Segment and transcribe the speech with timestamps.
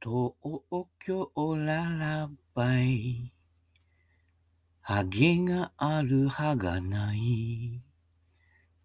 [0.00, 0.34] 東
[0.98, 3.32] 京ララバイ。
[4.80, 7.82] ハゲがある歯がない。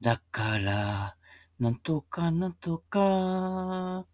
[0.01, 1.15] だから、
[1.59, 4.07] なんとかなんとか、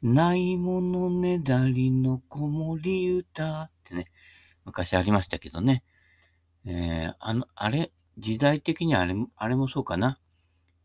[0.00, 4.06] ないものねだりの子守歌ってね、
[4.64, 5.84] 昔ありましたけどね。
[6.64, 10.18] えー、あの、あれ、時代的にあれ、あれもそうかな。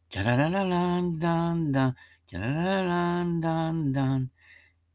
[0.09, 1.95] チャラララランダンダン、
[2.29, 4.29] チャララランダンダン、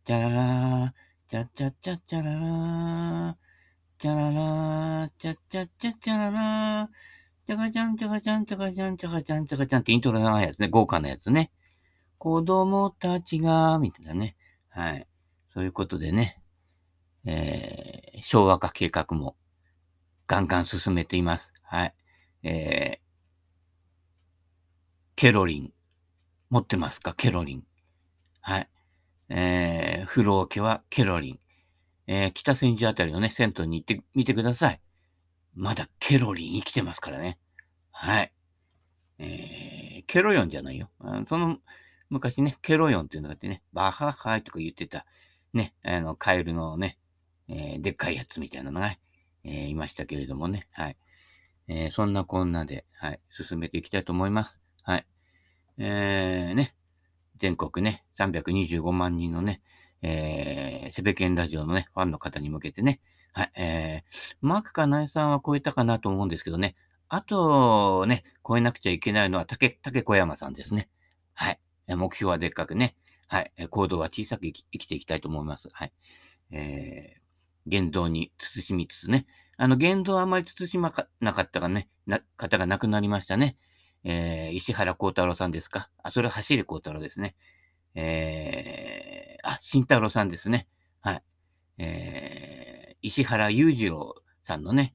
[0.05, 0.95] チャララ
[1.27, 3.37] チャチャチャチャララ
[3.99, 6.89] チャララチャチャチャチャララ
[7.45, 10.69] チャカチャンチャカチャンチャカチャンチャカチャンチャカチャンってイントロ長いやつね。
[10.69, 11.51] 豪華なやつね。
[12.19, 14.37] 子供たちが、みたいなね。
[14.69, 15.09] はい。
[15.53, 16.41] そういうことでね、
[17.25, 19.35] えー、昭和化計画も
[20.29, 21.53] ガンガン進めています。
[21.65, 21.95] はい。
[22.45, 23.05] えー、
[25.17, 25.74] ケロリン。
[26.55, 27.15] 持ってますか？
[27.15, 27.65] ケロリン。
[28.41, 28.69] はい。
[29.29, 31.41] えー、風呂桶はケロリン。
[32.07, 34.81] えー、北千住あたりのね、銭湯に行ってみてください。
[35.57, 37.41] まだケロリン生きてますからね。
[37.91, 38.33] はい。
[39.19, 40.91] えー、ケロヨンじゃないよ。
[41.27, 41.59] その、
[42.09, 45.07] 昔ね、ケロヨンっていうのがあってね、バハハイとか言ってた、
[45.55, 46.99] ね、あの、カエルのね、
[47.49, 48.97] えー、でっかいやつみたいなのが、
[49.43, 50.97] えー、いましたけれどもね、はい。
[51.67, 54.61] えー、そんなこんなで、はい、進めていきたいと思います。
[54.85, 55.07] はい。
[55.79, 56.75] えー、ね、
[57.39, 59.61] 全国ね、325万人のね、
[60.03, 63.01] えー、セベケンラジオのね、ファンの方に向けてね、
[63.33, 66.77] はい、えー、マークかナエさんは超えたかなと思うんですけどね、
[67.09, 70.89] あとね、超えなくちゃいけないのは竹、竹小山さんですね。
[71.33, 71.61] はい。
[71.89, 72.97] 目標はでっかくね、
[73.29, 73.53] はい。
[73.71, 75.69] 行動は小さく生き生きていきたいと思います。
[75.73, 75.93] はい。
[76.51, 77.21] えー、
[77.67, 83.57] 言動に慎みつつね、あの、言動はあまり慎まなかったがね、な、方が亡くなりましたね。
[84.05, 85.91] えー、石原幸太郎さんですか？
[86.03, 87.35] あ、それは走る幸太郎ですね。
[87.95, 90.69] えー、あ、慎太郎さんですね。
[91.01, 91.23] はい。
[91.79, 94.95] えー、石原裕次郎さんのね、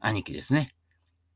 [0.00, 0.74] 兄貴ですね。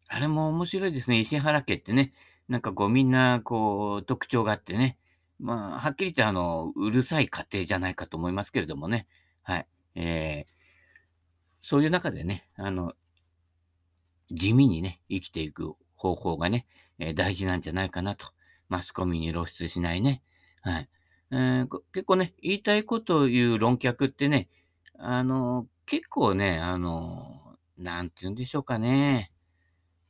[0.08, 1.18] あれも面白いですね。
[1.18, 2.12] 石原家ってね、
[2.48, 4.98] なんかこうみんなこう特徴があってね。
[5.38, 9.08] まあ、はっきり言ってあの、うるさい家庭じゃないかと思いますけれどもね。
[9.42, 9.66] はい。
[9.94, 10.52] えー、
[11.62, 12.92] そういう中でね、あの、
[14.30, 16.66] 地味にね、生きていく方法がね、
[16.98, 18.26] え、大事なんじゃないかなと。
[18.68, 20.22] マスコミに露出しないね。
[20.62, 20.88] はい。
[21.30, 24.48] えー、結構ね、言いたいことを言う論客ってね、
[24.98, 29.30] あの、結構ね、あの、なんて言うんでしょうかね。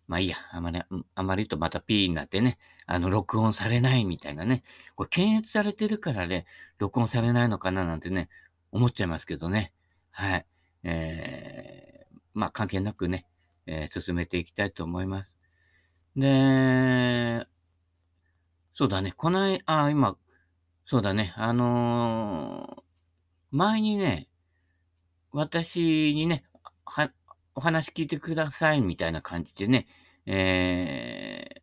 [0.08, 0.80] まあいいや、あまり、
[1.14, 4.62] あまりとまた P になってね、あの、録音されないみたいなね。
[4.94, 6.46] これ検閲されてるからね、
[6.78, 8.28] 録音されないのかななんてね、
[8.70, 9.72] 思っちゃいますけどね。
[10.10, 10.46] はい。
[10.84, 13.26] えー、まあ関係なくね、
[13.66, 15.41] えー、進めていきたいと思います。
[16.16, 17.46] で、
[18.74, 20.16] そうだね、このあ、今、
[20.84, 22.82] そうだね、あのー、
[23.50, 24.28] 前にね、
[25.30, 26.42] 私にね、
[26.84, 27.10] は、
[27.54, 29.86] お話聞いてくださいみたいな感じでね、
[30.26, 31.60] えー、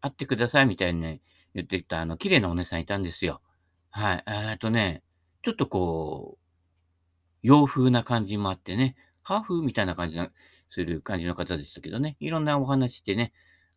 [0.00, 1.20] 会ってくださいみたいにね、
[1.54, 3.42] 言ってた、あの、綺麗なお姉さんいたんですよ。
[3.90, 4.24] はい。
[4.26, 5.02] えっとね、
[5.42, 6.42] ちょっとこう、
[7.42, 10.30] 洋風な感じもあってね、ハーフみたいな感じが
[10.70, 13.32] する感じの方でしたけどね、いろんなお話してね、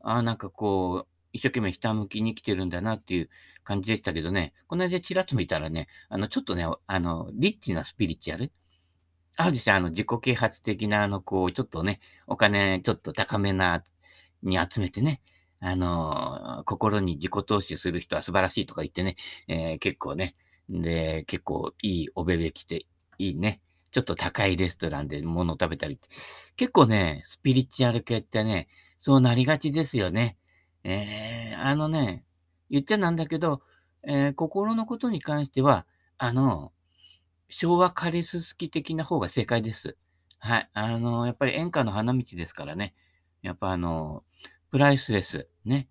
[0.05, 3.29] ああ、なんかこう、一生懸命ひたむきに生きてるんだなっていう
[3.63, 8.51] 感じでしたけどね、この間ちらっと見たらね、あの、ちょっとね、あの、リッチなスピリチュアル
[9.35, 13.83] あるでしょ、あの、自己啓発的な、あの、こう、ちょっとね、お金、ちょっと高めな、
[14.43, 15.21] に集めてね、
[15.59, 19.15] あの、心に自己投資する人は素晴らしいとか言ってね、
[19.47, 20.35] えー、結構ね、
[20.69, 22.85] で、結構いいおべべ来て、
[23.17, 23.59] いいね、
[23.91, 25.97] ちょっと高いレストランで物を食べたり
[26.57, 28.67] 結構ね、スピリチュアル系ってね、
[29.05, 30.35] そうなりがちですよね。
[30.83, 32.25] えー、あのね、
[32.71, 33.61] 言っちゃなんだけど、
[34.01, 35.85] えー、心のことに関しては、
[36.17, 36.71] あの、
[37.47, 39.95] 昭和カリス好き的な方が正解です。
[40.39, 40.69] はい。
[40.73, 42.95] あの、やっぱり演歌の花道ですからね。
[43.43, 44.23] やっぱあの、
[44.71, 45.47] プライスレス。
[45.65, 45.87] ね。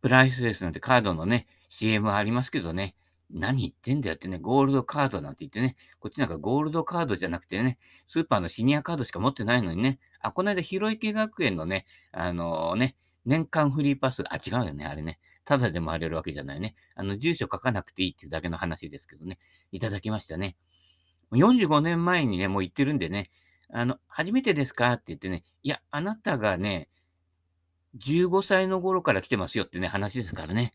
[0.00, 2.94] プライスレスなんてカードのね、CM ありますけどね。
[3.30, 15.18] 何言ってんだよってね、ゴールドカードなんて言ってね、こっちなんかゴールドカードじゃなくてね、スーパーのシニアカードしか持ってないのにね、あ、この間、広池学園のね、あのー、ね、年間フリーパス、あ、違うよね、あれね。
[15.44, 16.74] ただで回れるわけじゃないね。
[16.94, 19.38] あの、住所書かなくていいっていうだけの話ですけどね。
[19.72, 20.56] いただきましたね。
[21.32, 23.30] 45年前にね、もう言ってるんでね、
[23.70, 26.88] あの、初めてですかって言ってね、いや、あなたがね、
[27.98, 30.72] 15歳の頃から来てますよってね、話ですからね。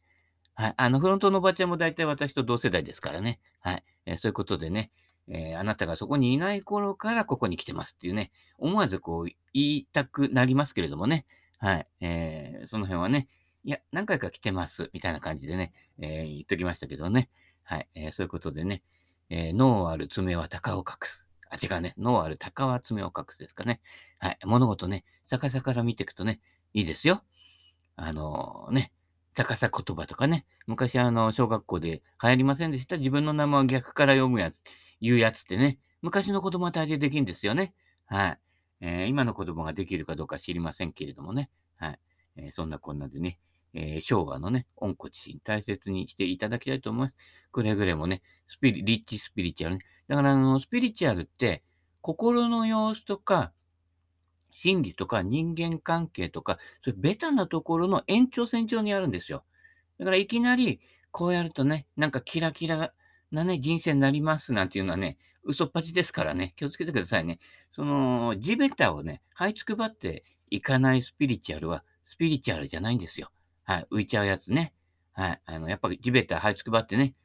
[0.56, 0.74] はい。
[0.78, 3.40] あの、フロントのおばちゃんも大体私と同世代ですからね。
[3.60, 3.84] はい。
[4.06, 4.92] えー、そういうことでね、
[5.30, 11.26] えー、あなたがそこにいない頃からここに来てますっていうね、思わずこう言いたくなりますけれどもね。
[11.60, 11.88] はい。
[12.02, 13.30] えー、その辺はね、
[13.64, 17.30] いや、何回か来てます、みたいな感じでね、えー、言っときましたけどね。
[17.64, 17.88] はい。
[17.96, 18.84] えー、そういうことでね、
[19.30, 21.26] えー、脳ある爪は鷹を隠す。
[21.50, 21.94] あ、違うね。
[21.98, 23.80] 脳ある鷹は爪を隠すですかね。
[24.20, 24.38] はい。
[24.46, 26.42] 物事ね、逆さから見ていくとね、
[26.74, 27.24] いいですよ。
[27.96, 28.92] あのー、ね、
[29.36, 32.98] 逆さ言葉とかね、昔あの、小学校で流行りませんでした？
[32.98, 34.62] 自分の名前を逆から読むやつ、
[35.04, 37.74] 言うやつってね、昔の子供は大抵できるんですよね。
[38.06, 38.40] はい。
[38.80, 41.50] えー、今の子供ができるかどうか知りませんけれどもね。
[41.76, 42.00] はい。
[42.38, 43.38] えー、そんなこんなでね、
[43.74, 47.16] えー、昭和のね、温故知新大切にしていただきたいと思います。
[47.52, 49.86] くれぐれもね、スピリ、リッチスピリチュアルね。
[50.08, 51.64] だから、あの、スピリチュアルって、
[52.00, 53.52] 心の様子とか、
[54.52, 59.44] 心理とか人間関係とか、そういうベタなところの延長線上にあるんですよ。
[60.00, 60.80] だからいきなり、
[61.12, 62.94] こうやるとね、なんかキラキラ
[63.34, 67.40] なね、人生になりますなんていうのはね、嘘っぱちですからね、気をつけてくださいね。
[67.72, 73.32] その、地べたをね、這いつくばっていかないスピリチュアルは、スピリチュアルじゃないんですよ。
[73.64, 74.74] はい、浮いちゃうやつね。
[75.14, 77.16] はい、あの、やっぱり地べた這いつくばってね、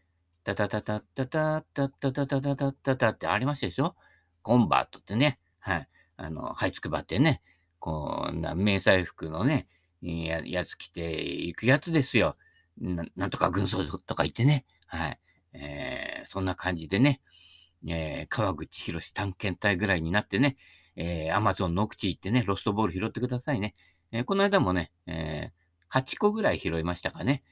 [0.45, 3.95] タタタタタタタタタタタタタタってありましたでしょ
[4.43, 5.39] コンバートってね。
[5.59, 5.89] はい。
[6.17, 7.43] あの、這いつくばってね、
[7.79, 9.69] こんな迷彩服のね、
[10.01, 12.37] ややつ着ていくやつですよ。
[12.79, 14.65] ななんとか軍曹とか言ってね。
[14.87, 15.21] はい。
[15.53, 17.21] えー、そんな感じでね、
[17.87, 20.57] えー、川口博士探検隊ぐらいになってね、
[20.97, 23.75] えー、アマゾンの奥地行ってね、ロストボール拾ってくださいね。
[24.11, 27.43] えー、この間もね、えー、8個ぐらい拾いましたかね。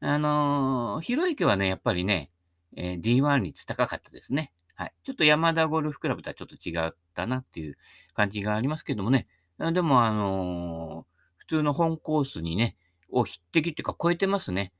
[0.00, 2.30] あのー、広池はね、やっぱりね、
[2.76, 4.52] えー、D1 率高かったですね。
[4.76, 4.94] はい。
[5.04, 7.76] ちょっと山田ゴルフクラブとはちょっと違ったなっていう
[8.14, 9.26] 感じがありますけどもね。
[9.58, 11.04] でも、あのー、
[11.36, 12.76] 普通の本コースにね、
[13.10, 14.72] を匹敵っていうか超えてますね。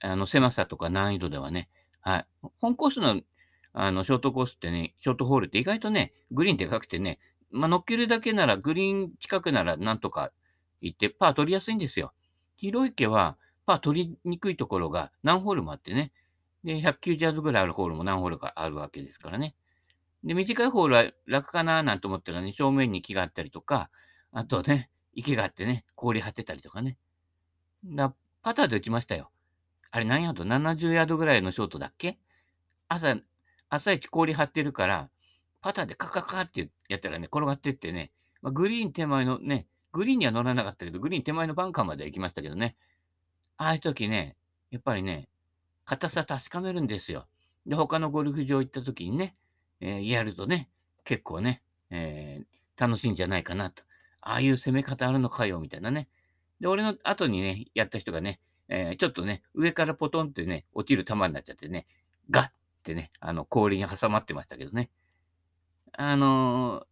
[0.00, 1.68] あの、狭さとか難易度ではね。
[2.04, 2.26] はい。
[2.60, 3.22] 本コースの、
[3.72, 7.18] あの、ショートコースってね、ショートホールって意外とね、グリーンでかくてね、
[7.50, 10.30] まあ、乗っけるだけなら、グリーン近くならなんとか
[10.82, 12.12] 行って、パー取りやすいんですよ。
[12.56, 16.12] 広池は、パー取りにくいところが何ホールもあってね。
[16.62, 19.54] で、190ヤードぐらいあるホールも何ホールかあるわけですからね。
[20.24, 23.88] で、短いホールは楽かななんて思ったらね、正面に木があったりとか、
[24.30, 26.98] あとね、池があってね、氷張ってたりとかね。
[27.84, 29.30] だパターで打ちましたよ。
[29.94, 32.18] あれ何ヤード ?70 ヤードぐらいのショートだっけ？
[32.88, 33.16] 朝、
[33.68, 35.08] 朝一氷張ってるから、
[35.60, 38.10] パターでカカカってやったらね、転がってってね、
[38.42, 42.74] まあ、グリーン手前のね、グリーンには乗らなかったけど、グリーン手前のバンカーまで行きましたけどね。
[43.56, 44.36] ああいう時ね、
[44.72, 45.28] やっぱりね、
[45.84, 47.28] 硬さ確かめるんですよ。
[47.64, 49.36] で、他のゴルフ場行った時にね、
[49.80, 50.70] えー、やるとね、
[51.04, 53.84] 結構ね、えー、楽しいんじゃないかなと。
[54.22, 56.08] ああいう攻め方あるのかよ、みたいなね。
[56.58, 61.86] で、俺の後にね、やった人がね、えー、ちょっとね、上からポトンってね、落ちる球になっちゃってね、
[62.30, 62.52] ガッっ
[62.82, 64.90] てね、あの、氷に挟まってましたけどね。
[65.92, 66.84] あのー、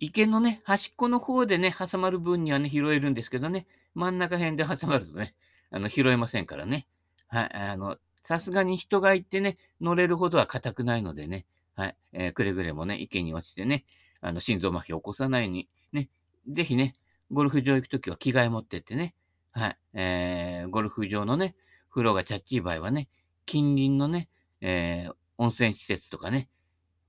[0.00, 5.34] 池のね、端っこの方でね、挟まる分にはね、拾えるんですけどね、真ん中辺で挟まるとね、
[5.70, 6.86] あの、拾えませんからね。
[7.26, 13.84] はい、あの、さすがに人がいてね、乗れるほどは硬くないのでね、はい、えー、くれぐれもね、池に落ちてね、
[14.20, 16.08] あの、心臓麻痺を起こさないように、ね、
[16.48, 16.94] ぜひね、
[17.30, 19.14] ゴルフ場行くときは着替え持ってってね、
[19.58, 19.78] はい。
[19.94, 21.56] えー、ゴルフ場のね、
[21.90, 23.08] 風呂がチャッチー場合はね、
[23.44, 24.28] 近隣のね、
[24.60, 26.48] えー、温泉施設とかね、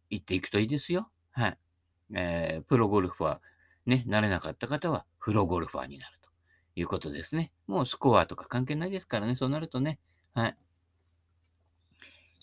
[0.09, 1.11] 行っていくといいですよ。
[1.31, 1.57] はい。
[2.15, 3.39] えー、プロゴルファー、
[3.85, 6.29] ね、なれなかった方は、プロゴルファーになると
[6.75, 7.51] いうことですね。
[7.67, 9.99] もうスコアとか関係ないですからね、そうなるとね。
[10.33, 10.57] はい。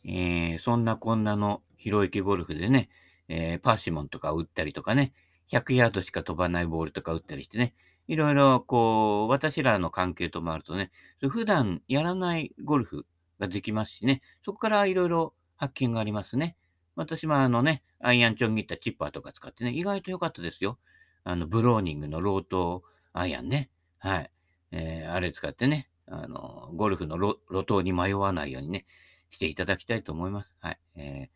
[0.05, 2.91] えー、そんなこんなの広域ゴルフでね、
[3.27, 5.13] えー、パーシモンとか打ったりとかね、
[5.51, 7.75] 100ヤードしか飛ばないボールとか打ったりしてね、
[8.09, 10.91] いろいろ、こう、私らの関係ともあるとね、
[11.29, 13.07] 普段やらないゴルフ
[13.39, 16.57] ができますしね、そこからいろいろ発見がありますね。
[16.95, 20.79] 私もあのね、アイアンチョンギッター、チッパーとか使ってね、意外と良かったですよ。
[21.25, 23.71] あの、ブローニングのロートアイアンね。
[23.99, 24.31] はい。
[24.71, 28.87] えー、あれ使ってね、あの、ゴルフの路頭に迷わないようにね、
[29.31, 30.57] していただきたいと思います。
[30.61, 30.79] はい。
[30.95, 31.31] え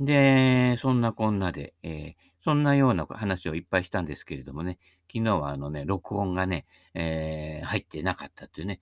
[0.00, 4.78] ー、で、そんなこんなで、えー、そんなような話をいっぱいしたんですけれどもね、
[5.12, 8.80] 昨日はあのね、録音がね、えー、入ってなかったっていうね、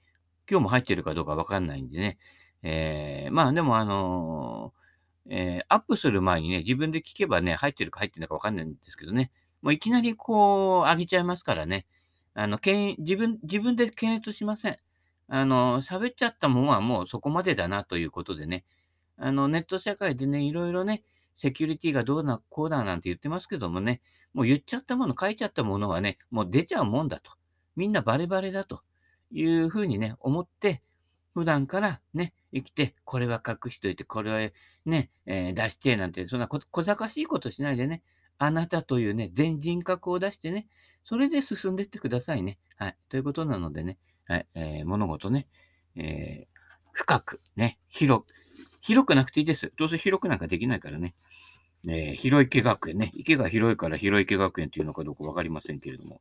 [0.48, 2.18] 今日も入ってるかどうかわかんないんでね、
[2.62, 9.30] えー、まあでもあのー、えー、アップする前にね、自分で聞けばね、入ってるか入ってないかわかんないんですけどね、
[9.62, 11.86] もういきなりこう、上げちゃいますからね、
[12.34, 14.78] あの、けん自分、自分で検閲しません。
[15.28, 18.64] あの、喋っちゃったもんはもうそこまでだなということでね、
[19.16, 21.02] あの、ネット社会でね、いろいろね、
[21.36, 24.00] セキュリティがどうな、こうだなんて言ってますけどもね、
[24.34, 27.30] もう言っちゃったもの、書いちゃったものはね、もう出ちゃうもんだと。
[27.76, 28.82] みんなバレバレだと
[29.30, 30.82] いうふうにね、思って、
[31.34, 34.50] 普段からね、生きて、これは隠しといて、これは
[34.86, 38.02] ね、えー、出してなんて、そんな小賢しいことしないでね、
[38.38, 40.66] あなたというね、全人格を出してね、
[41.04, 42.58] それで進んでってくださいね。
[42.76, 42.96] はい。
[43.08, 45.46] ということなのでね、はい、えー、物事ね、
[45.94, 46.58] えー、
[46.92, 48.26] 深く、ね、広く、
[48.80, 49.72] 広くなくていいです。
[49.76, 51.14] どうせ広くなんかできないからね。
[51.88, 53.12] えー、広池学園ね。
[53.14, 56.20] 池が広いから広池学園っていうのかどうかわかりませんけれども、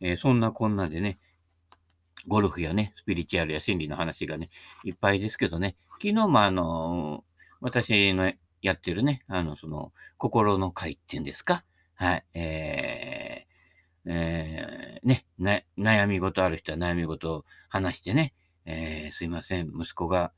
[0.00, 1.18] えー、そんなこんなでね、
[2.28, 4.48] ゴルフやね、スピリチュアルや心理の話がね、
[4.84, 11.64] いっぱいですけどね、昨日もあのー、私のやってるね、あの、その、心の会っていうんですか？
[11.94, 15.26] はい、えー、えー、ね、
[15.76, 20.32] 悩み事ある人は悩み事を話してね、えー、すいません、息子が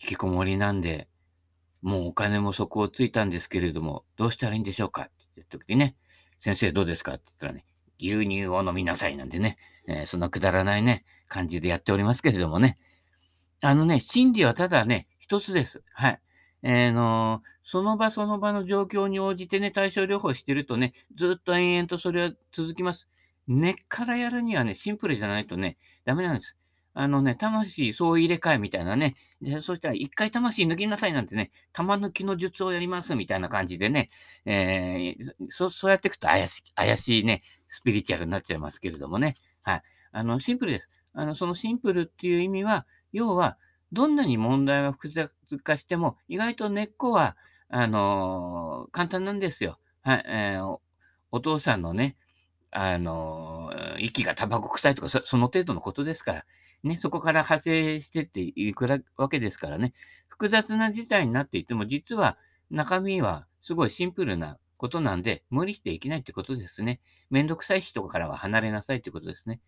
[0.00, 1.06] 引きこもりなんで、
[1.82, 5.02] もうお金も底をついたんですけれども、どうしたらいいんでしょうか？
[5.02, 5.96] って言った時にね、
[6.38, 7.14] 先生どうですか？
[7.14, 7.64] って言ったらね、
[7.98, 12.78] 牛乳を飲みなさいなんでね、えー、そのくだらないね、感じでやっておりますけれどもね。
[13.62, 15.82] あのね、心理はただね、一つです。
[15.92, 16.20] はい。
[16.62, 23.08] えー、のその場その場の状況に応じてね、対症療法してるとね、ずっと延々とそれは続きます。
[23.46, 26.56] 根っからやるにはね、シンプルじゃないとね、ダメなんです。
[26.92, 29.14] あのね、魂総入れ替えみたいなね。
[29.40, 34.10] で、そしたら一回魂抜きなさいなんてね、玉抜きの術をやりますみたいな感じでね、
[34.44, 39.36] えー、そそうやっていくと怪しい、怪しいね、スピリチュアルになっちゃいますけれどもね。
[39.62, 39.82] はい。
[40.12, 40.90] あの、シンプルです。
[41.14, 43.56] あの、そのシンプルっていう意味は、要は、
[43.92, 45.30] どんなに問題が複雑
[45.62, 47.36] 化しても、意外と根っこは、
[47.68, 49.78] あのー、簡単なんですよ。
[50.02, 50.78] はい、えー、
[51.30, 52.16] お父さんのね、
[52.70, 56.44] あのー、息がタバコ臭いとかそ、その程度のことですから、
[56.82, 59.92] ね、そこから派生してっていくわけですからね、
[60.28, 62.38] 複雑な事態になっていても、実は
[62.70, 67.00] 中身はすごいシンプルなことなんで、無理していけないってことですね。
[67.28, 69.60] めんどくさい人からは離れなさいってことですね。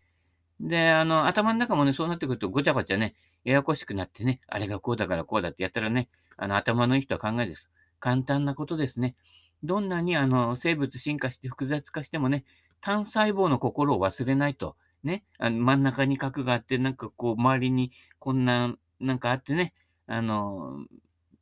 [0.59, 7.69] で、あの、頭の中もね、そうなってくるとごちゃごちゃね、ややこしくなってね、あれがこうだからこうだってやったらね、あの、頭のいい人は考えです。
[7.99, 9.15] 簡単なことですね。
[9.63, 12.43] どんなにあの生物進化して複雑化してもね、
[12.81, 19.73] 単細胞の心を忘れないと、ね、あの真ん中に核があって、なんかこう、周りにこんな、なんかあってね、
[20.07, 20.85] あの、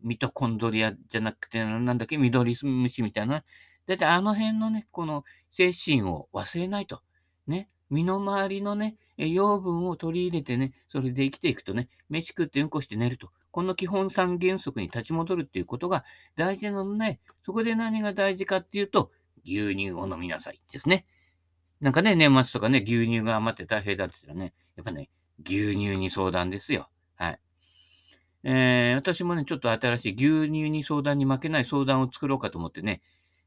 [0.02, 3.44] ミトコンドリアじゃなくて、なんだっけ、緑虫みたいな。
[3.88, 7.02] だってあの辺のね、この精神を忘れないと。
[7.48, 13.30] ね、身の回りのね、養分を取り入れてね、それで生きていくとね、飯食ってうんこして寝ると。
[13.52, 19.12] この基本三原則に立ち戻るっていうことが大事なのね、そこで何が大事かっていうと、
[19.44, 21.06] 牛乳を飲みなさいですね。
[21.82, 25.10] なんかね、年末とかね、牛乳が余って大変だって言ったらね、やっぱね、
[25.44, 26.90] 牛乳に相談ですよ。
[27.16, 27.40] はい。
[28.44, 33.02] えー、私もね、ちょっと新しい牛乳に相談に負けない相談を作ろうかと思ってね、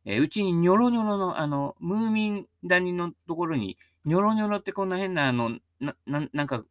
[0.05, 6.65] えー、うちにニョロニョロの、あの、ムーミン谷のところに、ニョロニョロってこんな変な、あの、な、ななんか、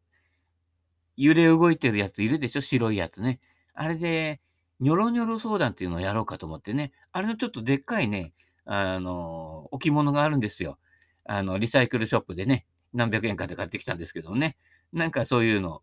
[1.16, 2.60] 揺れ動いてるやついるでしょ？
[2.60, 3.40] 白いやつね。
[3.72, 4.40] あれで、
[4.80, 10.78] ニョロニョロ相談っていうのをやろうかと思ってね、あれのちょっとでっかいね、あの、置物があるんですよ。
[11.24, 14.56] あの、リサイクルショップでね、何百円かで買ってきたんですけどね、
[14.92, 15.82] なんかそういうの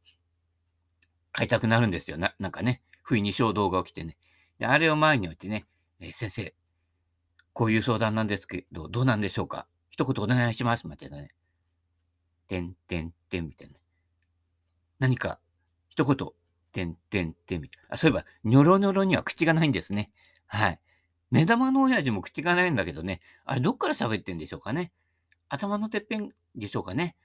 [1.31, 2.17] 買いたくなるんですよ。
[2.17, 4.17] ななんかね、不意に衝動が起きてね。
[4.59, 5.65] で、あれを前に置いてね、
[5.99, 6.53] えー、先生、
[7.53, 9.67] こういう相談なんですけど、どうなんでしょうか？
[9.89, 10.87] 一言お願いします。
[10.87, 11.29] みたいなね。
[12.47, 13.75] てんてんてんみたいな。
[14.99, 15.39] 何か、
[15.89, 16.27] 一言、
[16.71, 17.95] てんてんてんみたいな。
[17.95, 20.11] あ、そういえば、ニョロニョロには口がないんですね。
[20.47, 20.79] はい。
[21.29, 24.91] 目玉の親父も口がないんだけどね、あれどっから喋ってんでしょうかね。
[25.51, 27.15] 頭のてっぺんでしょうかね。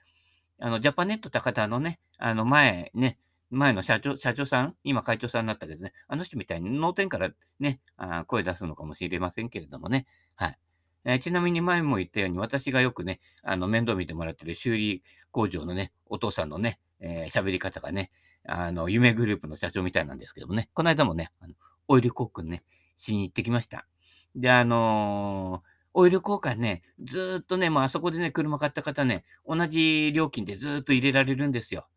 [0.59, 3.18] あの、ジャパネット高田のね、あの前ね、
[3.50, 7.30] 前の社長、社長さん、今会長さんになったけどね、あの人みたいに脳天から
[7.61, 10.06] ね、あ声出すのかもしれませんけれどもね。
[10.35, 10.59] はい。
[11.04, 18.11] えー、ちなみに前も言ったように、私がよくね、あの、面倒見てもらってる修理工場のね、お父さんのね、えー、喋り方がね、
[18.45, 21.54] あの、夢グループの社長みたいなんですけどもね、この間もね、あの
[21.87, 22.64] オイルコックね、
[22.97, 23.87] しに行ってきました。
[24.35, 31.88] で、あのーオイル交換ね、ずっとね、もうあそこでね、車買った方ね、同じ料金でずっと入れられるんですよ。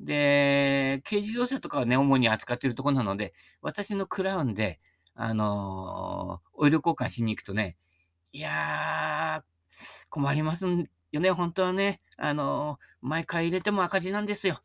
[0.00, 3.32] で、軽自動車とかはね、主に扱ってるとこなので、
[3.62, 4.80] 私のクラウンで、
[5.14, 7.78] あのー、オイル交換しに行くとね、
[8.32, 9.42] いやー、
[10.10, 12.02] 困りますよね、本当はね。
[12.18, 14.60] あのー、毎回入れても赤字なんですよ。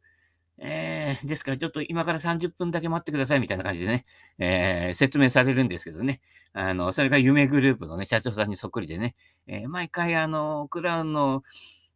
[0.63, 4.05] えー、ですからちょっと今から30分だけ待ってくださいみたいな感じでね、
[4.37, 6.21] えー、説明されるんですけどね。
[6.53, 9.15] あの、それが夢グループのね、社長さんにそっくりでね、
[9.47, 11.41] えー、毎回あの、クラウンの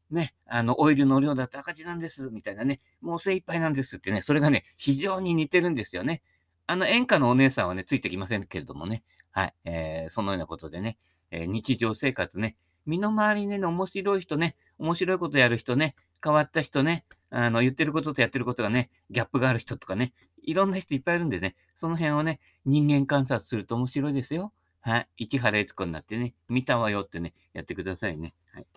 [0.09, 6.23] ね、あの、オイルの量だと赤字なんです、みたいなね、もう精一杯なんですってね、それがね、非常に似てるんですよね。
[6.65, 10.97] あの、演歌のお姉さんはね、ついてきませんけれどもね、はい、えー、そのようなことでね、
[11.29, 12.55] えー、日常生活ね、
[12.87, 17.05] 身の回りにね、面白い人ね、面白いことやる人ね、変わった人ね、
[17.37, 24.53] あの、言ってることとやってることがね、ギャップがある人とかね、いろんな人いっぱいいるんでね、その辺をね、人間観察すると面白いですよ。
[24.79, 25.09] はい。
[25.17, 28.33] 市原悦子になってね、見たわよってね、やってくださいね。
[28.53, 28.67] はい。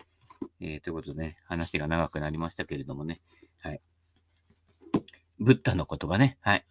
[0.59, 3.19] えー、ということでね、話が長くなりましたけれどもね、
[3.61, 3.81] はい。
[5.39, 6.37] ブッダの言葉ね。
[6.41, 6.65] はい。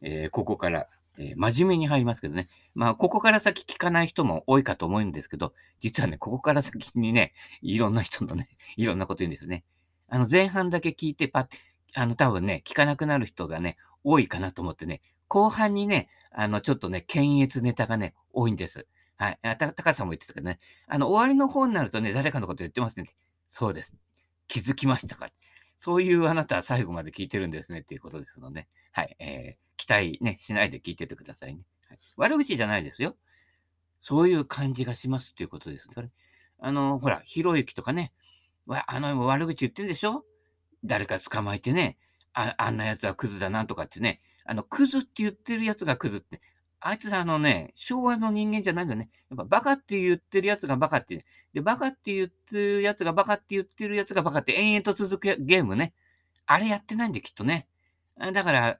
[0.00, 0.86] えー、ここから、
[1.18, 2.46] えー、真面目に入りますけどね。
[2.76, 7.32] まあ、ここから先聞かない人も多いかと思うんですけど、実はね、ここから先にね、
[7.62, 9.64] いろんな人のね、いろんなこと言うんですね。
[10.12, 11.46] あの、前半だけ聞いて、パッ、
[11.94, 18.86] あの、多分ね、聞かなくなる人がね、多いかなと思ってね、後半にね、あの、ちょっとね、検閲ネタがね、多いんです。
[19.16, 19.38] はい。
[19.40, 23.06] あた、高さんも言ってたけどね、あの、終わりの方になるとね、誰かのこと言ってますね。
[23.48, 23.94] そうです。
[24.48, 25.30] 気づきましたか
[25.78, 29.16] そういうあなたは最後まで聞いてるんですねっていうことですので、はい。
[29.18, 31.62] えー、期待ね、しないで聞いててくださいね。
[31.88, 33.16] はい、悪口じゃないですよ。
[34.02, 36.12] そういう感じがしますっていうことですから、ね。
[36.58, 38.12] あの、ほら、ひろゆきとかね、
[38.68, 40.24] あの、悪口言ってるでしょ？
[40.84, 41.96] 誰か捕まえてね、
[42.32, 46.40] ああんな奴はクズだなとかってね、あの、クズって言ってる奴がクズって、
[46.80, 49.10] あいつあのね、昭和の人間じゃないんだね。
[49.30, 55.94] やっぱバカって言ってる奴がバカって、で、バカって言ってる奴がバカって言ってる奴がバカって延々と続くゲームね。
[56.46, 57.68] あれやってないんで、きっとね。
[58.32, 58.78] だから、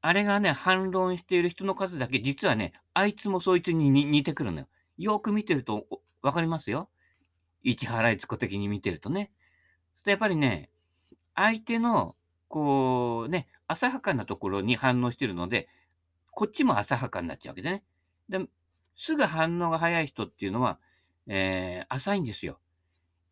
[0.00, 4.68] あれがね、反論している人の数だけ、実はね、あいつもそいつに似てくるのよ。
[4.96, 5.86] よく見てると
[6.22, 6.88] わかりますよ？
[7.64, 9.32] 市原悦子的に見てるとね。
[10.04, 10.70] やっぱりね、
[11.34, 12.14] 相手の、
[12.48, 15.68] こうね、浅はかなところに反応してるので、
[16.30, 17.82] こっちも浅はかになっちゃうわけでね。
[18.28, 18.46] で
[18.96, 20.78] すぐ反応が早い人っていうのは、
[21.26, 22.60] えー、浅いんですよ。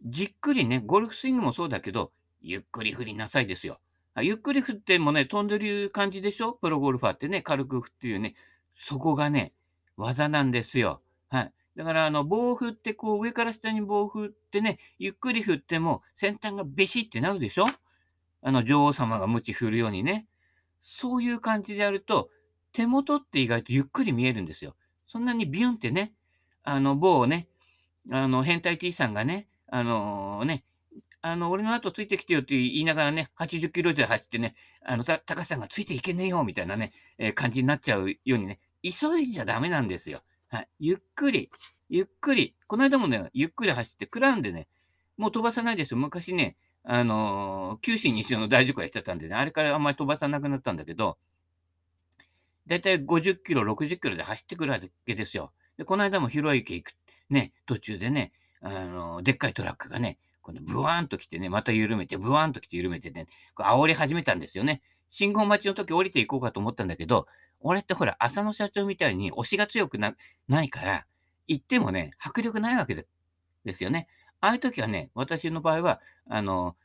[0.05, 2.11] じっくりね、ゴルフスイングもそうだけど、
[2.41, 3.79] ゆっくり振りなさいですよ。
[4.21, 6.53] ゆっくり振ってもね、飛んでる感じでしょ？
[6.55, 8.35] プロゴルファーってね、軽く振っていうね、
[8.77, 9.53] そこがね、
[9.97, 11.01] 技なんですよ。
[11.29, 11.53] はい。
[11.77, 17.67] だから、あの、棒を振って、こう、上から下に棒を振ってね、ゆっくり振っても、先端がべしってなるでしょ？
[18.43, 20.27] あの、女王様が鞭振るようにね。
[20.83, 22.29] そういう感じでやると、
[22.73, 24.75] 手元って意外とゆっくり見えるんですよ。
[25.07, 26.13] そんなにビュンってね、
[26.63, 27.49] あの、棒をね、
[28.11, 30.65] あの、変態 T さんがね、あのー、ね、
[31.23, 40.23] あの、俺の後ついてきてよって言いながらね、80キロで走ってね、あの、た、高さんがついていけねえよ、みたいなね、えー、感じになっちゃうようにね、急いじゃダメなんですよ。
[40.53, 40.69] はい。
[40.81, 41.51] ゆっくり、
[41.89, 42.55] ゆっくり。
[42.67, 44.69] この間もね、ゆっくり走って、クラウンでね、
[45.17, 45.97] もう飛ばさないですよ。
[45.97, 51.17] 昔ね、あのー、九死に一生の大事故やっちゃったんでね、あれからあんまり飛ばさなくなったんだけど、
[52.67, 55.53] だいたい50キロ、60キロで走ってくるわけですよ。
[55.79, 56.93] で、この間も広い池行く、
[57.31, 64.83] ね、途中でね、あのー、でっかいトラックがね、このブワーンと来てね、また緩めて、ブワーンと来て緩めてね、こ煽り始めたんですよね。
[65.13, 67.29] 信号待ちの時降りていこうかと思ったんだけど、
[67.61, 70.17] 俺ってほら、浅野社長みたいに押しが強くな
[70.49, 71.07] ないから、
[71.47, 72.95] 行ってもね、迫力ないわけ
[73.65, 74.09] ですよね。
[74.41, 76.77] ああいう時はね、私の場合は、あの、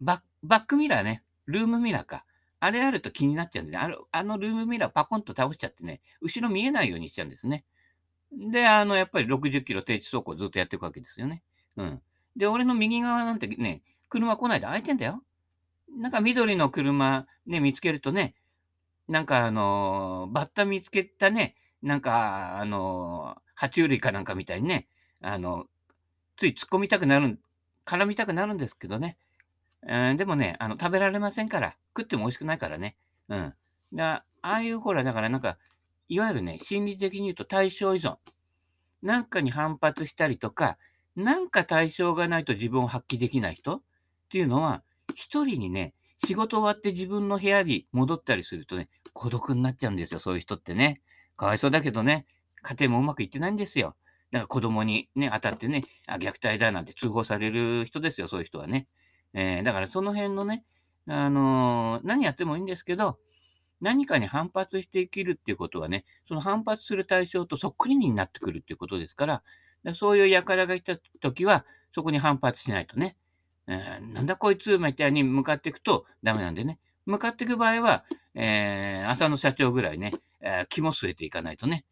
[0.00, 2.24] バックミラーね、ルームミラーか。
[2.60, 7.64] あれあると気になっちゃうんでね、あのあのルームミラーパコンと倒しちゃってね、後ろ見えないようにしちゃうんですね。
[8.32, 11.42] で、あの、やっぱり60キロ低地走行ずっとやっていくわけですよね。
[11.76, 12.02] うん。
[12.36, 15.22] で、俺の右側なんてね、車来ないで空いてんだよ。
[15.96, 18.34] なんか緑の車ね、見つけるとね、
[19.08, 24.88] なんかあのー、バッタ見つけたね、なんかあの、爬虫類かなんかみたいにね、
[25.20, 25.66] あの、
[26.36, 27.38] つい突っ込みたくなる、
[27.84, 29.16] 絡みたくなるんですけどね。
[29.86, 32.96] えー、でもね、あの、食べられませんから、食っても美味しくないからね。
[33.28, 33.54] うん。
[33.92, 35.58] だああいうほら、だからなんか、
[36.08, 38.16] いわゆるね、心理的に言うと対象依存。
[39.02, 40.78] なんかに反発したりとか、
[41.16, 43.82] なんか対象がないと自分を発揮できない人っ
[44.30, 44.82] ていうのは、
[45.14, 51.00] 一人にね、仕事終わって自分の部屋に戻ったりするとね、孤独になっちゃうんですよ、そういう人ってね。
[51.36, 52.26] かわいそうだけどね、
[52.62, 53.96] 家庭もうまくいってないんですよ。
[54.30, 58.88] だから子供にね、当たってね、あ虐待だなんて通報される人ですよ、そういう人はね。
[59.32, 60.64] えー、だからその辺のね、
[61.06, 63.18] あのー、何やってもいいんですけど、
[63.80, 69.44] 何かに反発して生きるっていうことはね、その反発する対象とそっくりになってくるっていうことですから、か
[69.84, 73.16] らそういう輩が来たときは、そこに反発しないとね。
[73.66, 76.78] えー、なんだこいつみたいに向かっていくとダメなんでね。
[77.06, 81.84] 向かっていく場合は、えー、浅野社長ぐらいね、えー、気も据えていかないとね。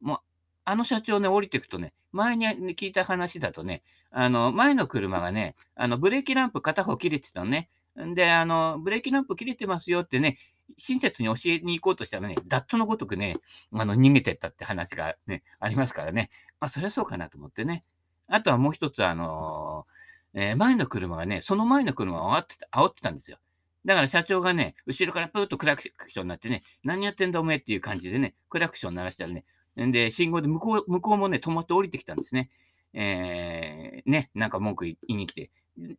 [0.00, 0.18] もう、
[0.64, 7.68] あの社長ね、降りていくとね、前に聞いた話だとね、あの、前の車がね、あの、ブレーキランプ片方切れてたのね。
[8.00, 10.38] んで、あの、ブレーキランプ切れてますよってね、
[10.78, 13.36] 親切に教えに行こうとしたらね、ダットのごとくね、
[13.72, 16.30] あの、逃げてったって話がね、ありますからね。
[16.60, 17.84] まあ、そりゃそうかなと思ってね。
[18.28, 19.95] あとはもう一つ、あのー、
[20.36, 23.38] えー、前の車がね、その前の車を煽って、煽ってたんですよ。
[23.86, 29.44] だから社長がね、後ろからプーッとクラクションになってね、何やってんだおめえっていう感じでね、クラクション鳴らしたらね、
[29.80, 32.50] んで、信号で向こう、向こうもね、止まって降りてきたんですね。
[32.92, 35.50] えー、ね、なんか文句言いに来て。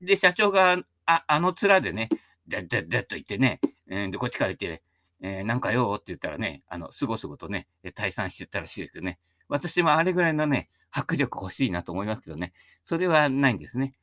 [0.02, 2.10] で、社長が、あ、あの面でね、
[2.48, 4.84] で、で、でっと言ってね、えー、で、こっちから言って、
[5.22, 9.20] えー、なんかよって言ったらね、あの、すごすごとね、退散してたらしいですよね。
[9.48, 12.54] 私もあれぐらいのね、迫力欲しいなと思いますけどね。
[12.84, 13.94] それはないんですね。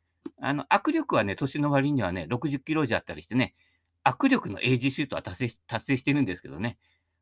[0.40, 3.54] あの、握力はね、年の割にはね、60キロじゃあったりしてね、
[4.04, 6.78] 握力の英字シュートは達成達成してるんですけどね。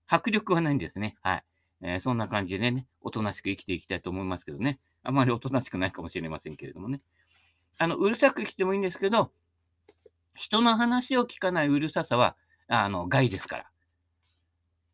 [0.07, 1.17] 迫力はないんですね。
[1.23, 1.45] はい。
[1.83, 4.79] えー、そんな感じでね、おとなしく生きていきたいと思いますけどね。
[5.03, 7.01] あまりおとなしくないかもしれませんけれどもね。
[7.79, 9.33] あの、うるさく生きてもいいんですけど、
[10.35, 12.37] 人の話を聞かないうるささは、
[12.69, 13.67] あの、害ですから。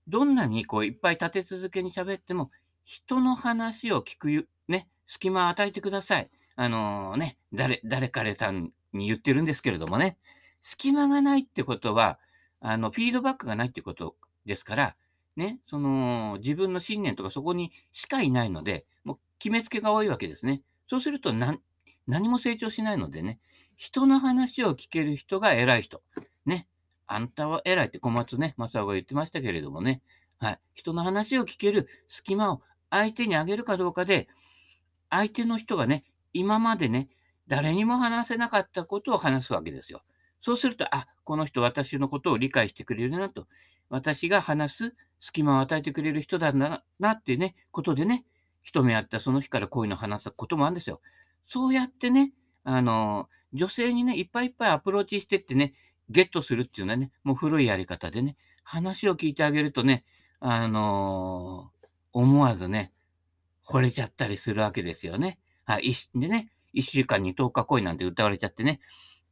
[0.09, 2.51] どんなにこういっぱい立て続けに喋っても、
[2.85, 6.31] 人の話を聞く、ね、隙間を与えてください。
[6.61, 10.19] あの、ね、誰、誰彼さんに言ってるんですけれどもね、
[10.61, 12.19] 隙間がないってことは、
[12.61, 14.97] あの、フィードバックがないってことですから、
[15.37, 20.63] ね、その、自分の信念とかそこにしかいないので、もう決めつけが多いわけですね。
[20.89, 21.61] そうすると何、
[22.09, 23.39] 何も成長しないのでね、
[23.77, 26.03] 人の話を聞ける人が偉い人。
[26.45, 26.67] ね。
[27.07, 30.03] あんたは偉いって小松ね、正雄が言ってましたけれどもね。
[30.41, 30.61] はい。
[30.75, 34.27] 人の話を聞ける隙間を相手にあげるかどうかで、
[35.11, 37.09] 相手の人がね、今までね、
[37.47, 40.03] 誰にも話せなかったことを話すわけですよ。
[40.41, 43.47] そうすると、あ、この人私のことを理解してくれるなと。
[43.89, 48.25] 私が話す隙間を与えてくれる人だな、なっていうね、ことでね、
[48.63, 51.01] 一目会ったその日からこういうのを話すこともあるんですよ。
[51.47, 52.33] そうやってね、
[52.65, 55.73] あの、女性にね、いっぱいいっぱいアプローチしてってね、
[56.11, 60.05] ゲットするっていうのはね、もう古いやり方でね、話を聞いてあげるとね、
[60.41, 62.93] あのー、思わずね、
[63.67, 65.39] 惚れちゃったりするわけですよね。
[65.69, 65.95] はい。
[66.15, 68.81] でね、1週間に10日来いなんて歌われちゃってね、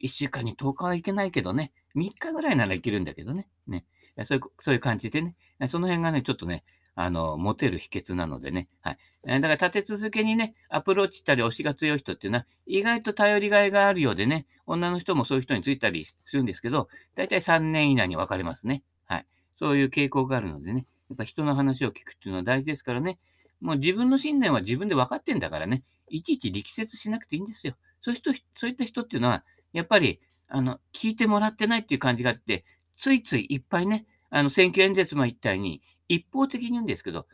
[0.03, 3.49] 1週間に10日はいけないけどね、3日ぐらいならいけるんだけどね。
[3.66, 3.87] ね。
[4.27, 5.35] そういう、そういう感じでね、
[5.68, 6.62] その辺がね、ちょっとね、
[6.94, 8.68] あの、モテる秘訣なのでね。
[8.83, 8.99] はい。
[9.25, 18.83] だから立て続けにね、アプローチしたり推しが強い人っていうのは、意外と頼りがいがあるようでね、女の人もそういう人についたりするんですけど、だいたい3年以内に別れますね。
[19.07, 19.27] はい。
[19.59, 23.18] そういう傾向があるのでね、やっぱ人の話を聞くっていうのは大事ですからね、
[23.62, 27.75] もう自分の信念は自分で分かってんだからね、いちいち力説しなくていいんですよ。
[28.01, 32.64] そういう人、そういった人っていうのは、やっぱり、あの、聞いてもらってないっていう感じがあって、
[32.99, 37.27] ついついいっぱいね、あの、選挙演説も言ったように、一方的に言うんですけど、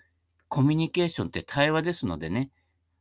[0.48, 2.50] コミュニケーションって対話ですのでね、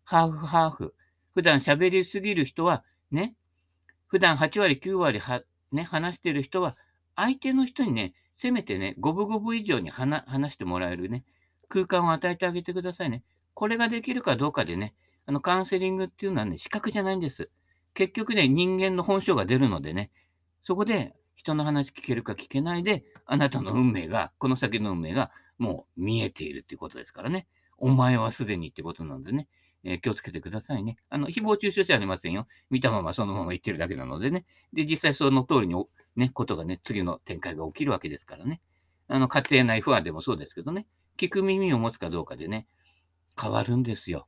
[0.04, 0.96] ハーフハーフ。
[1.34, 3.36] 普段喋りすぎる人は、ね、
[4.08, 6.78] 普段8割、9割は、ね、話してる人は、
[7.16, 11.24] 相手の人にね、せめてね、五分五分以上に話してもらえるね、
[11.70, 13.24] 空間を与えてあげてくださいね。
[13.54, 14.96] これができるかどうかでね、
[15.32, 17.50] あの、カウンセリングっていうのはね、資格じゃないんです。
[17.94, 20.12] 結局ね、人間の本性が出るのでね、
[20.62, 27.48] そこで人の話聞けるか聞けないで、あなたの運命が、この先の運命がもう見えているっていうことですからね。
[27.78, 29.48] お前はすでにってことなのでね、
[29.86, 30.98] えー、気をつけてくださいね。
[31.10, 32.46] あの、誹謗中傷じゃありませんよ。
[32.70, 34.46] 見たままそのまま言ってるだけなのでね。
[34.74, 35.82] で、実際その通りに、
[36.18, 38.60] ね、ことがね、次の展開が起きるわけですからね。
[39.08, 40.88] あの、家庭内不安でもそうですけどね。
[41.16, 42.68] 聞く耳を持つかどうかでね、
[43.42, 44.28] 変わるんですよ。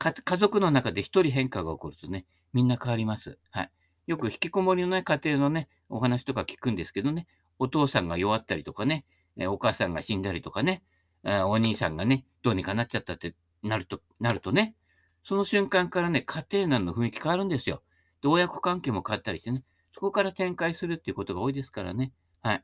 [0.00, 3.38] 家族の中で一人変化が起こるとね、みんな変わります。
[3.50, 3.70] はい。
[4.06, 7.26] よく引きこもりのない家庭のね、お話とか聞くんですけどね、
[7.58, 9.04] お父さんが弱ったりとかね、
[9.36, 10.82] えお母さんが死んだりとかね、
[11.22, 14.74] お兄さんがね、どうにかなっちゃったってなると、なるとね、
[15.22, 17.82] その瞬間からね、家庭内の雰囲気変わるんですよ。
[18.22, 22.12] で、親子関係も変わったりしてね、そこから展開するっていうことが多いですからね。
[22.40, 22.62] はい。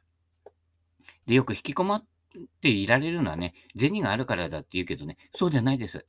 [1.26, 2.04] で、よく引きこもっ
[2.62, 6.06] ていられるのはね、銭があるからだって言うけどね、そうじゃないです。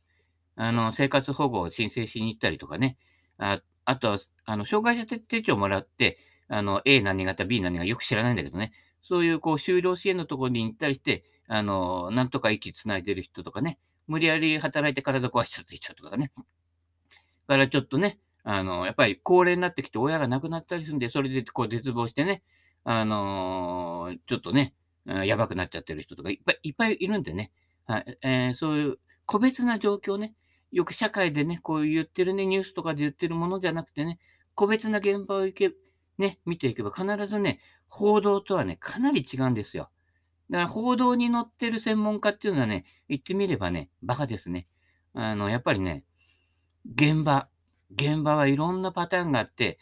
[0.58, 2.98] あの、生活保護を申請しに行ったりとかね、
[3.38, 6.18] ああとは、あの、障害者手帳もらって、
[6.50, 16.32] あの、A 何型、B 何型、よく知らないんだけどね、そういう、こう、就労支援のところに行ったりして、あの、なんとか息つないでる人とかね、無理やり働いて体壊しちゃって人とかね。
[17.48, 22.42] だからちょっとね、あの、やっぱり高齢になってきて親が亡くなったりするんで、それでこう絶望してね、
[22.84, 24.74] あのー、ちょっとね、
[25.06, 27.52] やばくなっちゃってる人とかいっぱいいっぱいいるんでね、
[27.86, 28.18] はい。
[28.22, 30.34] えー、そういう個別な状況ね、
[30.72, 34.20] よく社会でね、こう言ってるね、ニュースとかで言ってるものじゃなくてね、
[34.56, 35.74] 個別な現場を行け、
[36.18, 39.90] ね、見ていけば必ずね、報道とはね、かなり違うんですよ。
[40.50, 44.68] だから報道に載ってる専門家っていうのはね、言ってみればね、バカですね。
[45.14, 46.04] あの、やっぱりね、
[46.96, 47.50] 現場、
[47.92, 49.80] 現場はいろんなパターンがあって、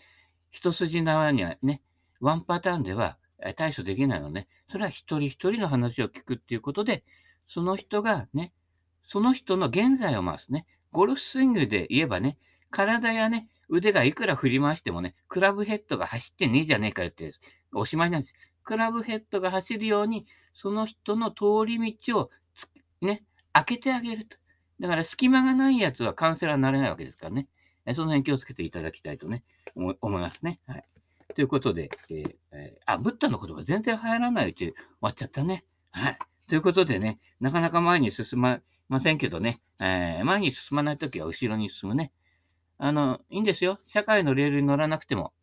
[0.49, 1.81] 一筋縄にはね、
[2.19, 3.17] ワンパターンでは
[3.55, 4.47] 対処できないのね。
[4.71, 7.03] それは一人一人の話を聞くっていうことで、
[7.47, 8.53] その人がね、
[9.07, 10.65] その人の現在を回すね。
[10.95, 12.37] ゴルフスイングで言えばね、
[12.71, 17.33] 体やね、腕がいくら振り回してもね、クラブヘッドが走ってねえじゃねえかよって
[17.73, 18.33] おしまいなんです。
[18.63, 22.29] クラブヘッドが走るように、その人の通り道を
[23.01, 24.37] ね、開けてあげると。
[24.79, 27.49] だから隙間がないやつはカウンセラーになれないわけですからね。
[27.93, 29.43] その辺気をつけていただきたいとね、
[29.75, 30.61] 思いますね。
[30.65, 30.85] はい。
[31.35, 35.65] ということで、えーえ、あ、ブッダの言葉全然流行らないうち終わっちゃったね。
[35.91, 36.17] はい。
[36.47, 42.11] ということでね、なかなか前に進まませんけどね、えー、前に進まないときは後ろに進むね。
[42.77, 43.79] あの、いいんですよ。
[43.83, 45.33] 社会のレールに乗らなくても。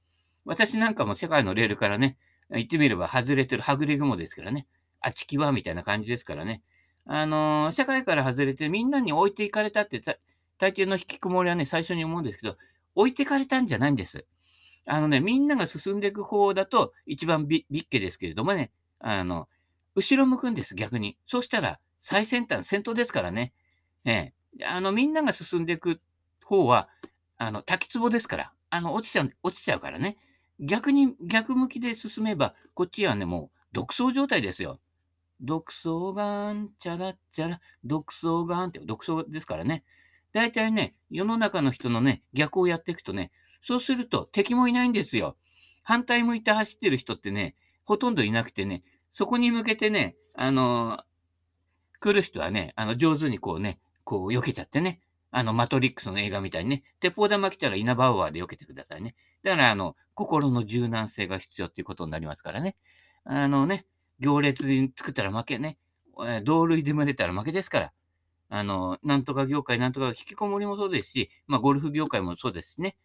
[0.44, 2.16] 私なんかも社会のレールからね、
[2.50, 4.66] 言ってみれば外れてる、はぐれ雲ですからね。
[5.00, 6.62] あちきはみたいな感じですからね。
[7.06, 10.16] あのー社会から外れてみんなに置いていかれたってた、
[10.58, 12.56] 大抵の引きこもりはね、最初に思うんですけど、
[12.94, 14.26] 置いていかれたんじゃないんです。
[14.84, 19.48] あのね、みんなが進んでいく方だと一番ビッケですけれどもね、あの、
[19.94, 21.16] 後ろ向くんです、逆に。
[21.26, 23.54] そうしたら、最先端、先頭ですからね。
[24.04, 24.64] ええ。
[24.66, 26.00] あの、みんなが進んでいく
[26.44, 26.88] 方は、
[27.38, 28.52] あの、滝壺ですから。
[28.70, 30.18] あの、落ちちゃう、落ちちゃうからね。
[30.58, 34.80] 逆に、逆向きで進めば、こっちはね、もう、独走状態ですよ。
[35.40, 39.84] 独走がん、チャラチャラ、独走がんって、独走ですからね。
[40.32, 43.30] 大体ね、世の中の人のね、逆をやっていくとね、
[43.62, 45.36] そうすると敵もいないんですよ。
[45.84, 51.11] 反対向いて走ってる人ってね、ほとんどいなくてね、そこに向けてね、あのー
[52.02, 59.14] 来る人はね、あの、上手にこうね、こう、避けちゃってね、あの、マトリックスの映画みたいにね、鉄砲玉来たらイナバウアーで避けてくださいね。
[59.44, 62.76] だから、あの、心の柔軟性が必要っていうことになりますからね。
[63.24, 63.86] あのね、
[64.18, 65.78] 行列に作ったら負けね、
[66.44, 67.92] 同類で群れたら負けですから。
[68.50, 72.96] あの、なんとか業界、なんとか引きこもりもそうですし、まあ、ゴルフ業界もそうですしね。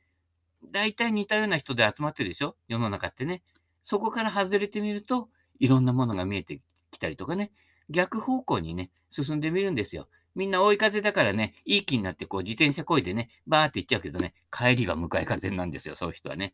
[0.71, 2.57] 大体似たような人で集まってるでしょ？
[2.67, 3.43] 世の中ってね。
[3.85, 5.29] そこから外れてみると、
[5.59, 6.59] いろんなものが見えて
[6.91, 7.51] きたりとかね。
[7.89, 10.07] 逆方向にね、進んでみるんですよ。
[10.35, 16.53] みんな追い風だからね、いい気になってこう自転車こいでね、バーって行っちゃうけどね、帰りが向かい風なんですよ、そういう人はね。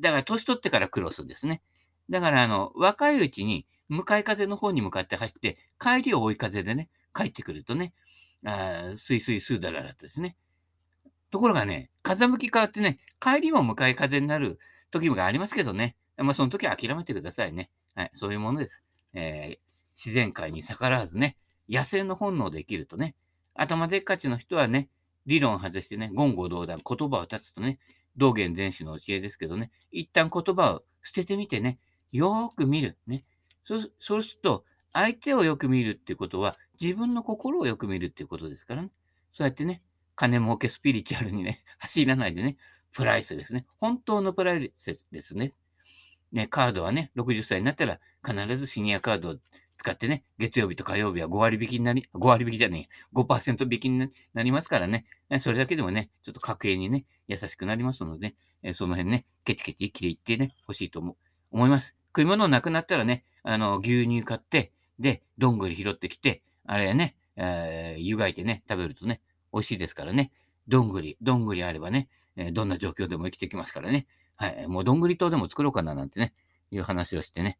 [0.00, 1.62] だから年取ってからクロスですね。
[2.10, 7.92] だからあの、若いうちに向かい風の方に向かって走って、帰りを追い風でね、帰ってくるとね、
[8.44, 10.36] あースイスイスーダララとですね。
[11.30, 14.58] ところがね、風向き変わってね、帰りも向かい風になる
[14.90, 15.96] 時がありますけどね。
[16.16, 17.70] まあ、その時は諦めてくださいね。
[17.94, 18.82] はい、そういうものです。
[19.14, 19.61] えー
[19.94, 21.36] 自然界に逆らわずね、
[21.68, 23.14] 野生の本能で生きるとね、
[23.54, 24.88] 頭でっかちの人はね、
[25.26, 27.78] 理論外してね、言語道断、言葉を立つとね、
[28.16, 31.78] 道元禅師の教えですけどね、一旦言葉を捨ててみてね、
[32.10, 32.98] よーく見る。
[33.06, 33.24] ね。
[33.64, 38.90] そうそうすると、相手をよく見るっていうことは、自分の心をよく見るっていうことですからね。
[39.32, 39.82] そうやってね、
[40.14, 42.56] 金儲けスピリチュアルにね、 走らないでね、
[42.92, 43.66] プライスですね。
[43.78, 45.54] 本当のプライスですね。
[46.32, 49.36] ね、カードはね、60歳になったら必ずシニアカードを
[49.82, 55.06] 使ってね、月曜日と火曜日は5割引きになり、5割引きじゃねえ、5%引きになりますからね、
[55.40, 61.16] それだけでもね、ちょっと家計にね、優しくなりますので、ね、その辺ね、ケチケチ生きていってね、欲しいと思
[61.50, 61.96] 思います。
[62.10, 69.20] 食い物なくなったらね、あの、牛乳買って、で、どんぐり拾ってきて、あれね、えー湯がいてね、食べるとね、
[69.52, 70.30] 美味しいですからね、
[70.68, 76.34] どんぐり、どんぐりあればね、えーどんな状況でも生きてきますからね、はい、もうどんぐり島でも作ろうかななんてね、
[76.70, 77.58] いう話をしてね、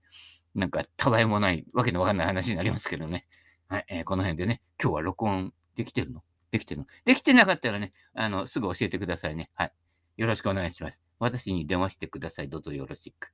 [0.55, 3.27] なんか、たわいもない、わけのわかんない話になりますけどね。
[3.69, 6.23] はい、えーこの辺でね、今日は録音できてるの？
[6.51, 6.87] できてるの？
[7.05, 9.51] できてなかったらね、あの、すぐ教えてくださいね。
[9.55, 9.73] はい。
[10.19, 11.01] よろしくお願いします。
[11.19, 12.49] 私に電話してください。
[12.49, 13.33] どうぞよろしく。